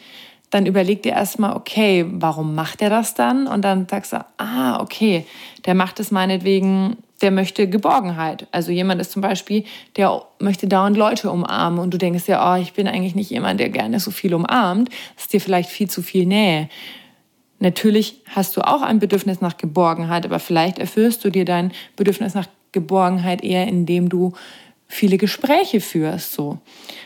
dann 0.49 0.65
überleg 0.65 1.03
dir 1.03 1.13
erstmal, 1.13 1.55
okay, 1.55 2.05
warum 2.07 2.55
macht 2.55 2.81
er 2.81 2.89
das 2.89 3.13
dann? 3.13 3.47
Und 3.47 3.63
dann 3.63 3.87
sagst 3.87 4.13
du, 4.13 4.25
ah, 4.37 4.79
okay, 4.79 5.25
der 5.65 5.75
macht 5.75 5.99
es 5.99 6.11
meinetwegen, 6.11 6.97
der 7.21 7.31
möchte 7.31 7.67
Geborgenheit. 7.69 8.47
Also 8.51 8.71
jemand 8.71 9.01
ist 9.01 9.11
zum 9.11 9.21
Beispiel, 9.21 9.63
der 9.97 10.21
möchte 10.39 10.67
dauernd 10.67 10.97
Leute 10.97 11.31
umarmen 11.31 11.79
und 11.79 11.93
du 11.93 11.97
denkst 11.97 12.27
ja, 12.27 12.53
oh, 12.53 12.61
ich 12.61 12.73
bin 12.73 12.87
eigentlich 12.87 13.15
nicht 13.15 13.29
jemand, 13.29 13.59
der 13.59 13.69
gerne 13.69 13.99
so 13.99 14.11
viel 14.11 14.33
umarmt. 14.33 14.89
Das 15.15 15.25
ist 15.25 15.33
dir 15.33 15.41
vielleicht 15.41 15.69
viel 15.69 15.89
zu 15.89 16.01
viel 16.01 16.25
Nähe. 16.25 16.69
Natürlich 17.59 18.21
hast 18.27 18.57
du 18.57 18.61
auch 18.61 18.81
ein 18.81 18.99
Bedürfnis 18.99 19.41
nach 19.41 19.57
Geborgenheit, 19.57 20.25
aber 20.25 20.39
vielleicht 20.39 20.77
erfüllst 20.77 21.23
du 21.23 21.29
dir 21.29 21.45
dein 21.45 21.71
Bedürfnis 21.95 22.33
nach 22.33 22.47
Geborgenheit 22.73 23.43
eher, 23.43 23.67
indem 23.67 24.09
du 24.09 24.33
viele 24.87 25.17
Gespräche 25.17 25.81
führst, 25.81 26.33
so. 26.33 26.59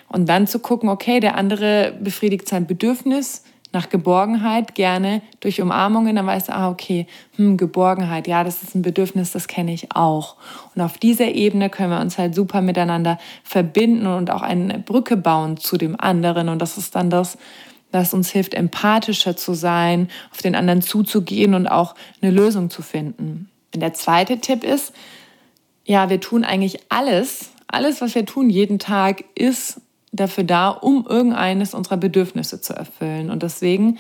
Und 0.07 0.27
dann 0.27 0.47
zu 0.47 0.59
gucken, 0.59 0.89
okay, 0.89 1.19
der 1.19 1.35
andere 1.35 1.93
befriedigt 1.99 2.47
sein 2.47 2.67
Bedürfnis 2.67 3.43
nach 3.71 3.89
Geborgenheit 3.89 4.73
gerne 4.73 5.21
durch 5.41 5.61
Umarmungen, 5.61 6.15
dann 6.15 6.25
weißt 6.25 6.49
du, 6.49 6.55
ah, 6.55 6.69
okay, 6.69 7.05
hm, 7.35 7.57
Geborgenheit, 7.57 8.27
ja, 8.27 8.43
das 8.43 8.63
ist 8.63 8.75
ein 8.75 8.81
Bedürfnis, 8.81 9.31
das 9.31 9.47
kenne 9.47 9.73
ich 9.73 9.95
auch. 9.95 10.37
Und 10.75 10.81
auf 10.81 10.97
dieser 10.97 11.27
Ebene 11.27 11.69
können 11.69 11.91
wir 11.91 11.99
uns 11.99 12.17
halt 12.17 12.33
super 12.33 12.61
miteinander 12.61 13.19
verbinden 13.43 14.07
und 14.07 14.31
auch 14.31 14.41
eine 14.41 14.79
Brücke 14.79 15.17
bauen 15.17 15.57
zu 15.57 15.77
dem 15.77 15.99
anderen. 15.99 16.49
Und 16.49 16.59
das 16.59 16.77
ist 16.77 16.95
dann 16.95 17.11
das, 17.11 17.37
das 17.91 18.13
uns 18.13 18.31
hilft, 18.31 18.55
empathischer 18.55 19.37
zu 19.37 19.53
sein, 19.53 20.09
auf 20.31 20.41
den 20.41 20.55
anderen 20.55 20.81
zuzugehen 20.81 21.53
und 21.53 21.67
auch 21.67 21.93
eine 22.21 22.31
Lösung 22.31 22.71
zu 22.71 22.81
finden. 22.81 23.49
Und 23.75 23.81
der 23.81 23.93
zweite 23.93 24.39
Tipp 24.39 24.63
ist, 24.63 24.93
ja, 25.85 26.09
wir 26.09 26.19
tun 26.19 26.43
eigentlich 26.43 26.79
alles, 26.89 27.51
alles, 27.69 28.01
was 28.01 28.15
wir 28.15 28.25
tun 28.25 28.49
jeden 28.49 28.79
Tag, 28.79 29.23
ist 29.35 29.81
dafür 30.11 30.43
da, 30.43 30.69
um 30.69 31.05
irgendeines 31.07 31.73
unserer 31.73 31.97
Bedürfnisse 31.97 32.61
zu 32.61 32.73
erfüllen. 32.73 33.29
Und 33.29 33.43
deswegen 33.43 33.99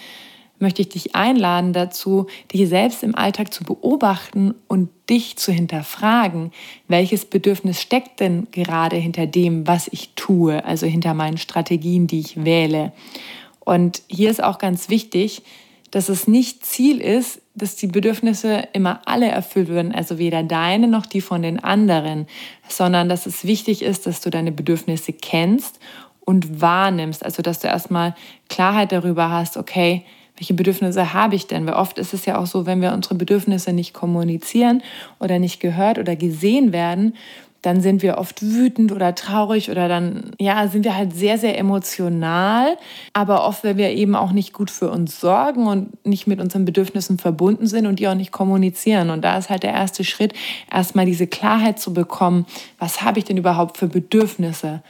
möchte 0.57 0.81
ich 0.81 0.89
dich 0.89 1.15
einladen 1.15 1.71
dazu, 1.71 2.27
dich 2.51 2.67
selbst 2.67 3.03
im 3.03 3.15
Alltag 3.15 3.53
zu 3.53 3.63
beobachten 3.63 4.55
und 4.67 4.89
dich 5.09 5.37
zu 5.37 5.51
hinterfragen, 5.51 6.51
welches 6.87 7.25
Bedürfnis 7.25 7.79
steckt 7.79 8.19
denn 8.19 8.47
gerade 8.51 8.97
hinter 8.97 9.25
dem, 9.25 9.67
was 9.67 9.87
ich 9.87 10.15
tue, 10.15 10.65
also 10.65 10.85
hinter 10.85 11.13
meinen 11.13 11.37
Strategien, 11.37 12.07
die 12.07 12.19
ich 12.19 12.43
wähle. 12.43 12.91
Und 13.59 14.01
hier 14.07 14.29
ist 14.29 14.43
auch 14.43 14.57
ganz 14.57 14.89
wichtig, 14.89 15.43
dass 15.91 16.09
es 16.09 16.27
nicht 16.27 16.65
Ziel 16.65 16.99
ist, 16.99 17.41
dass 17.61 17.75
die 17.75 17.87
Bedürfnisse 17.87 18.63
immer 18.73 19.01
alle 19.05 19.27
erfüllt 19.27 19.69
werden, 19.69 19.93
also 19.93 20.17
weder 20.17 20.43
deine 20.43 20.87
noch 20.87 21.05
die 21.05 21.21
von 21.21 21.41
den 21.41 21.63
anderen, 21.63 22.27
sondern 22.67 23.09
dass 23.09 23.25
es 23.25 23.45
wichtig 23.45 23.81
ist, 23.81 24.07
dass 24.07 24.21
du 24.21 24.29
deine 24.29 24.51
Bedürfnisse 24.51 25.13
kennst 25.13 25.79
und 26.21 26.61
wahrnimmst, 26.61 27.23
also 27.23 27.41
dass 27.41 27.59
du 27.59 27.67
erstmal 27.67 28.15
Klarheit 28.49 28.91
darüber 28.91 29.29
hast, 29.29 29.57
okay, 29.57 30.03
welche 30.37 30.53
Bedürfnisse 30.53 31.13
habe 31.13 31.35
ich 31.35 31.47
denn? 31.47 31.65
Weil 31.65 31.73
oft 31.73 31.97
ist 31.97 32.13
es 32.13 32.25
ja 32.25 32.37
auch 32.37 32.45
so, 32.45 32.65
wenn 32.65 32.81
wir 32.81 32.93
unsere 32.93 33.15
Bedürfnisse 33.15 33.73
nicht 33.73 33.93
kommunizieren 33.93 34.81
oder 35.19 35.37
nicht 35.37 35.59
gehört 35.59 35.99
oder 35.99 36.15
gesehen 36.15 36.71
werden, 36.71 37.15
dann 37.61 37.81
sind 37.81 38.01
wir 38.01 38.17
oft 38.17 38.41
wütend 38.41 38.91
oder 38.91 39.15
traurig 39.15 39.69
oder 39.69 39.87
dann, 39.87 40.31
ja, 40.39 40.67
sind 40.67 40.85
wir 40.85 40.95
halt 40.95 41.13
sehr, 41.13 41.37
sehr 41.37 41.57
emotional. 41.57 42.77
Aber 43.13 43.45
oft, 43.45 43.63
wenn 43.63 43.77
wir 43.77 43.89
eben 43.89 44.15
auch 44.15 44.31
nicht 44.31 44.53
gut 44.53 44.71
für 44.71 44.89
uns 44.89 45.19
sorgen 45.19 45.67
und 45.67 46.05
nicht 46.05 46.25
mit 46.25 46.39
unseren 46.39 46.65
Bedürfnissen 46.65 47.17
verbunden 47.17 47.67
sind 47.67 47.85
und 47.85 47.99
die 47.99 48.07
auch 48.07 48.15
nicht 48.15 48.31
kommunizieren. 48.31 49.09
Und 49.09 49.23
da 49.23 49.37
ist 49.37 49.49
halt 49.49 49.63
der 49.63 49.73
erste 49.73 50.03
Schritt, 50.03 50.33
erstmal 50.71 51.05
diese 51.05 51.27
Klarheit 51.27 51.79
zu 51.79 51.93
bekommen, 51.93 52.45
was 52.77 53.01
habe 53.01 53.19
ich 53.19 53.25
denn 53.25 53.37
überhaupt 53.37 53.77
für 53.77 53.87
Bedürfnisse? 53.87 54.81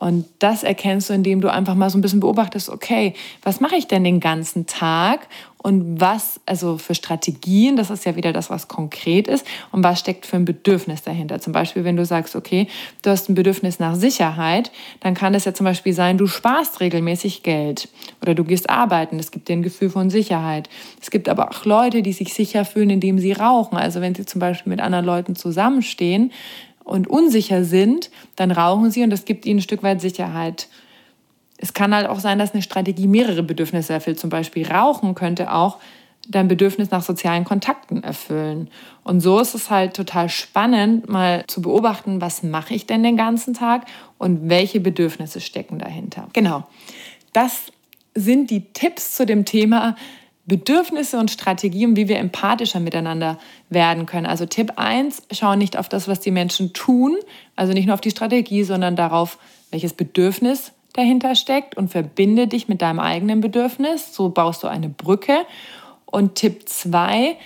Und 0.00 0.24
das 0.38 0.62
erkennst 0.62 1.10
du, 1.10 1.12
indem 1.12 1.42
du 1.42 1.52
einfach 1.52 1.74
mal 1.74 1.90
so 1.90 1.98
ein 1.98 2.00
bisschen 2.00 2.20
beobachtest, 2.20 2.70
okay, 2.70 3.12
was 3.42 3.60
mache 3.60 3.76
ich 3.76 3.86
denn 3.86 4.02
den 4.02 4.18
ganzen 4.18 4.66
Tag 4.66 5.28
und 5.58 6.00
was, 6.00 6.40
also 6.46 6.78
für 6.78 6.94
Strategien, 6.94 7.76
das 7.76 7.90
ist 7.90 8.06
ja 8.06 8.16
wieder 8.16 8.32
das, 8.32 8.48
was 8.48 8.66
konkret 8.66 9.28
ist, 9.28 9.46
und 9.72 9.84
was 9.84 10.00
steckt 10.00 10.24
für 10.24 10.36
ein 10.36 10.46
Bedürfnis 10.46 11.02
dahinter. 11.02 11.38
Zum 11.38 11.52
Beispiel, 11.52 11.84
wenn 11.84 11.98
du 11.98 12.06
sagst, 12.06 12.34
okay, 12.34 12.66
du 13.02 13.10
hast 13.10 13.28
ein 13.28 13.34
Bedürfnis 13.34 13.78
nach 13.78 13.94
Sicherheit, 13.94 14.72
dann 15.00 15.12
kann 15.12 15.34
es 15.34 15.44
ja 15.44 15.52
zum 15.52 15.64
Beispiel 15.64 15.92
sein, 15.92 16.16
du 16.16 16.26
sparst 16.26 16.80
regelmäßig 16.80 17.42
Geld 17.42 17.90
oder 18.22 18.34
du 18.34 18.44
gehst 18.44 18.70
arbeiten, 18.70 19.18
das 19.18 19.30
gibt 19.30 19.48
dir 19.48 19.52
ein 19.52 19.62
Gefühl 19.62 19.90
von 19.90 20.08
Sicherheit. 20.08 20.70
Es 20.98 21.10
gibt 21.10 21.28
aber 21.28 21.50
auch 21.50 21.66
Leute, 21.66 22.00
die 22.00 22.14
sich 22.14 22.32
sicher 22.32 22.64
fühlen, 22.64 22.88
indem 22.88 23.18
sie 23.18 23.32
rauchen. 23.32 23.76
Also 23.76 24.00
wenn 24.00 24.14
sie 24.14 24.24
zum 24.24 24.38
Beispiel 24.38 24.70
mit 24.70 24.80
anderen 24.80 25.04
Leuten 25.04 25.36
zusammenstehen, 25.36 26.32
und 26.84 27.08
unsicher 27.08 27.64
sind, 27.64 28.10
dann 28.36 28.50
rauchen 28.50 28.90
sie 28.90 29.02
und 29.02 29.10
das 29.10 29.24
gibt 29.24 29.46
ihnen 29.46 29.58
ein 29.58 29.62
Stück 29.62 29.82
weit 29.82 30.00
Sicherheit. 30.00 30.68
Es 31.58 31.74
kann 31.74 31.94
halt 31.94 32.08
auch 32.08 32.20
sein, 32.20 32.38
dass 32.38 32.52
eine 32.52 32.62
Strategie 32.62 33.06
mehrere 33.06 33.42
Bedürfnisse 33.42 33.92
erfüllt. 33.92 34.18
Zum 34.18 34.30
Beispiel 34.30 34.66
Rauchen 34.66 35.14
könnte 35.14 35.52
auch 35.52 35.78
dein 36.28 36.48
Bedürfnis 36.48 36.90
nach 36.90 37.02
sozialen 37.02 37.44
Kontakten 37.44 38.02
erfüllen. 38.04 38.68
Und 39.04 39.20
so 39.20 39.40
ist 39.40 39.54
es 39.54 39.70
halt 39.70 39.94
total 39.94 40.28
spannend, 40.28 41.08
mal 41.08 41.44
zu 41.46 41.60
beobachten, 41.60 42.20
was 42.20 42.42
mache 42.42 42.74
ich 42.74 42.86
denn 42.86 43.02
den 43.02 43.16
ganzen 43.16 43.54
Tag 43.54 43.86
und 44.18 44.48
welche 44.48 44.80
Bedürfnisse 44.80 45.40
stecken 45.40 45.78
dahinter. 45.78 46.28
Genau. 46.32 46.64
Das 47.32 47.72
sind 48.14 48.50
die 48.50 48.72
Tipps 48.72 49.16
zu 49.16 49.26
dem 49.26 49.44
Thema 49.44 49.96
Bedürfnisse 50.50 51.16
und 51.16 51.30
Strategien, 51.30 51.94
wie 51.94 52.08
wir 52.08 52.18
empathischer 52.18 52.80
miteinander 52.80 53.38
werden 53.68 54.04
können. 54.04 54.26
Also 54.26 54.46
Tipp 54.46 54.72
1, 54.74 55.22
schau 55.30 55.54
nicht 55.54 55.78
auf 55.78 55.88
das, 55.88 56.08
was 56.08 56.18
die 56.18 56.32
Menschen 56.32 56.72
tun, 56.72 57.16
also 57.54 57.72
nicht 57.72 57.86
nur 57.86 57.94
auf 57.94 58.00
die 58.00 58.10
Strategie, 58.10 58.64
sondern 58.64 58.96
darauf, 58.96 59.38
welches 59.70 59.92
Bedürfnis 59.92 60.72
dahinter 60.92 61.36
steckt 61.36 61.76
und 61.76 61.88
verbinde 61.88 62.48
dich 62.48 62.66
mit 62.66 62.82
deinem 62.82 62.98
eigenen 62.98 63.40
Bedürfnis. 63.40 64.12
So 64.12 64.30
baust 64.30 64.64
du 64.64 64.66
eine 64.66 64.88
Brücke. 64.88 65.46
Und 66.04 66.34
Tipp 66.34 66.68
2, 66.68 67.36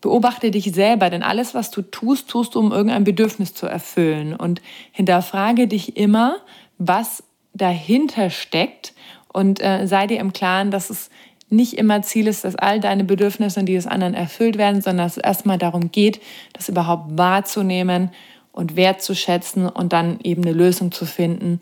beobachte 0.00 0.50
dich 0.50 0.72
selber, 0.72 1.10
denn 1.10 1.22
alles, 1.22 1.52
was 1.52 1.70
du 1.70 1.82
tust, 1.82 2.30
tust 2.30 2.54
du, 2.54 2.60
um 2.60 2.72
irgendein 2.72 3.04
Bedürfnis 3.04 3.52
zu 3.52 3.66
erfüllen. 3.66 4.34
Und 4.34 4.62
hinterfrage 4.90 5.68
dich 5.68 5.98
immer, 5.98 6.36
was 6.78 7.24
dahinter 7.52 8.30
steckt 8.30 8.94
und 9.34 9.62
äh, 9.62 9.86
sei 9.86 10.06
dir 10.06 10.20
im 10.20 10.32
Klaren, 10.32 10.70
dass 10.70 10.88
es 10.88 11.10
nicht 11.54 11.74
immer 11.74 12.02
Ziel 12.02 12.26
ist, 12.26 12.44
dass 12.44 12.56
all 12.56 12.80
deine 12.80 13.04
Bedürfnisse 13.04 13.60
und 13.60 13.66
die 13.66 13.74
des 13.74 13.86
anderen 13.86 14.14
erfüllt 14.14 14.58
werden, 14.58 14.82
sondern 14.82 15.06
dass 15.06 15.16
es 15.16 15.22
erstmal 15.22 15.58
darum 15.58 15.90
geht, 15.92 16.20
das 16.52 16.68
überhaupt 16.68 17.16
wahrzunehmen 17.16 18.10
und 18.52 18.76
wertzuschätzen 18.76 19.68
und 19.68 19.92
dann 19.92 20.20
eben 20.22 20.42
eine 20.42 20.52
Lösung 20.52 20.92
zu 20.92 21.06
finden, 21.06 21.60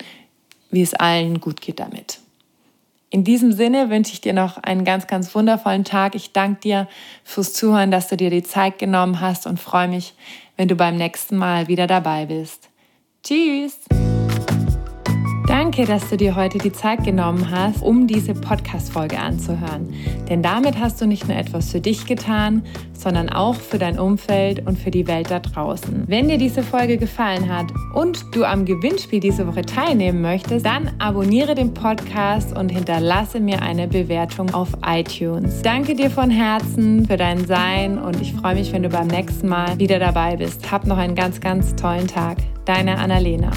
wie 0.71 0.83
es 0.83 0.95
allen 0.95 1.41
gut 1.41 1.61
geht 1.61 1.81
damit. 1.81 2.19
In 3.11 3.25
diesem 3.25 3.53
Sinne 3.53 3.91
wünsche 3.91 4.15
ich 4.15 4.23
dir 4.23 4.33
noch 4.33 4.57
einen 4.57 4.85
ganz, 4.85 5.07
ganz 5.07 5.35
wundervollen 5.35 5.85
Tag. 5.85 6.15
Ich 6.15 6.33
danke 6.33 6.61
dir 6.61 6.89
fürs 7.25 7.53
Zuhören, 7.53 7.91
dass 7.91 8.09
du 8.09 8.17
dir 8.17 8.31
die 8.31 8.43
Zeit 8.43 8.79
genommen 8.79 9.21
hast 9.21 9.47
und 9.47 9.61
freue 9.61 9.89
mich, 9.89 10.15
wenn 10.57 10.69
du 10.69 10.77
beim 10.77 10.97
nächsten 10.97 11.37
Mal 11.37 11.69
wieder 11.69 11.87
dabei 11.87 12.25
bist. 12.25 12.71
Tschüss! 13.23 14.02
Danke, 15.75 15.91
dass 15.91 16.11
du 16.11 16.19
dir 16.19 16.37
heute 16.37 16.59
die 16.59 16.71
Zeit 16.71 17.03
genommen 17.03 17.51
hast, 17.51 17.81
um 17.81 18.07
diese 18.07 18.35
Podcast-Folge 18.35 19.19
anzuhören. 19.19 19.89
Denn 20.29 20.43
damit 20.43 20.79
hast 20.79 21.01
du 21.01 21.07
nicht 21.07 21.27
nur 21.29 21.37
etwas 21.39 21.71
für 21.71 21.81
dich 21.81 22.05
getan, 22.05 22.63
sondern 22.93 23.31
auch 23.31 23.55
für 23.55 23.79
dein 23.79 23.99
Umfeld 23.99 24.67
und 24.67 24.79
für 24.79 24.91
die 24.91 25.07
Welt 25.07 25.31
da 25.31 25.41
draußen. 25.41 26.05
Wenn 26.09 26.29
dir 26.29 26.37
diese 26.37 26.63
Folge 26.63 26.99
gefallen 26.99 27.49
hat 27.49 27.73
und 27.95 28.23
du 28.35 28.45
am 28.45 28.67
Gewinnspiel 28.67 29.21
diese 29.21 29.47
Woche 29.47 29.63
teilnehmen 29.63 30.21
möchtest, 30.21 30.67
dann 30.67 30.91
abonniere 30.99 31.55
den 31.55 31.73
Podcast 31.73 32.55
und 32.55 32.69
hinterlasse 32.69 33.41
mir 33.41 33.63
eine 33.63 33.89
Bewertung 33.89 34.53
auf 34.53 34.69
iTunes. 34.85 35.63
Danke 35.63 35.95
dir 35.95 36.11
von 36.11 36.29
Herzen 36.29 37.07
für 37.07 37.17
dein 37.17 37.47
Sein 37.47 37.97
und 37.97 38.21
ich 38.21 38.35
freue 38.35 38.57
mich, 38.57 38.75
wenn 38.75 38.83
du 38.83 38.91
beim 38.91 39.07
nächsten 39.07 39.49
Mal 39.49 39.79
wieder 39.79 39.99
dabei 39.99 40.37
bist. 40.37 40.71
Hab 40.71 40.87
noch 40.87 40.99
einen 40.99 41.15
ganz, 41.15 41.41
ganz 41.41 41.75
tollen 41.77 42.09
Tag. 42.09 42.37
Deine 42.67 42.99
Annalena. 42.99 43.53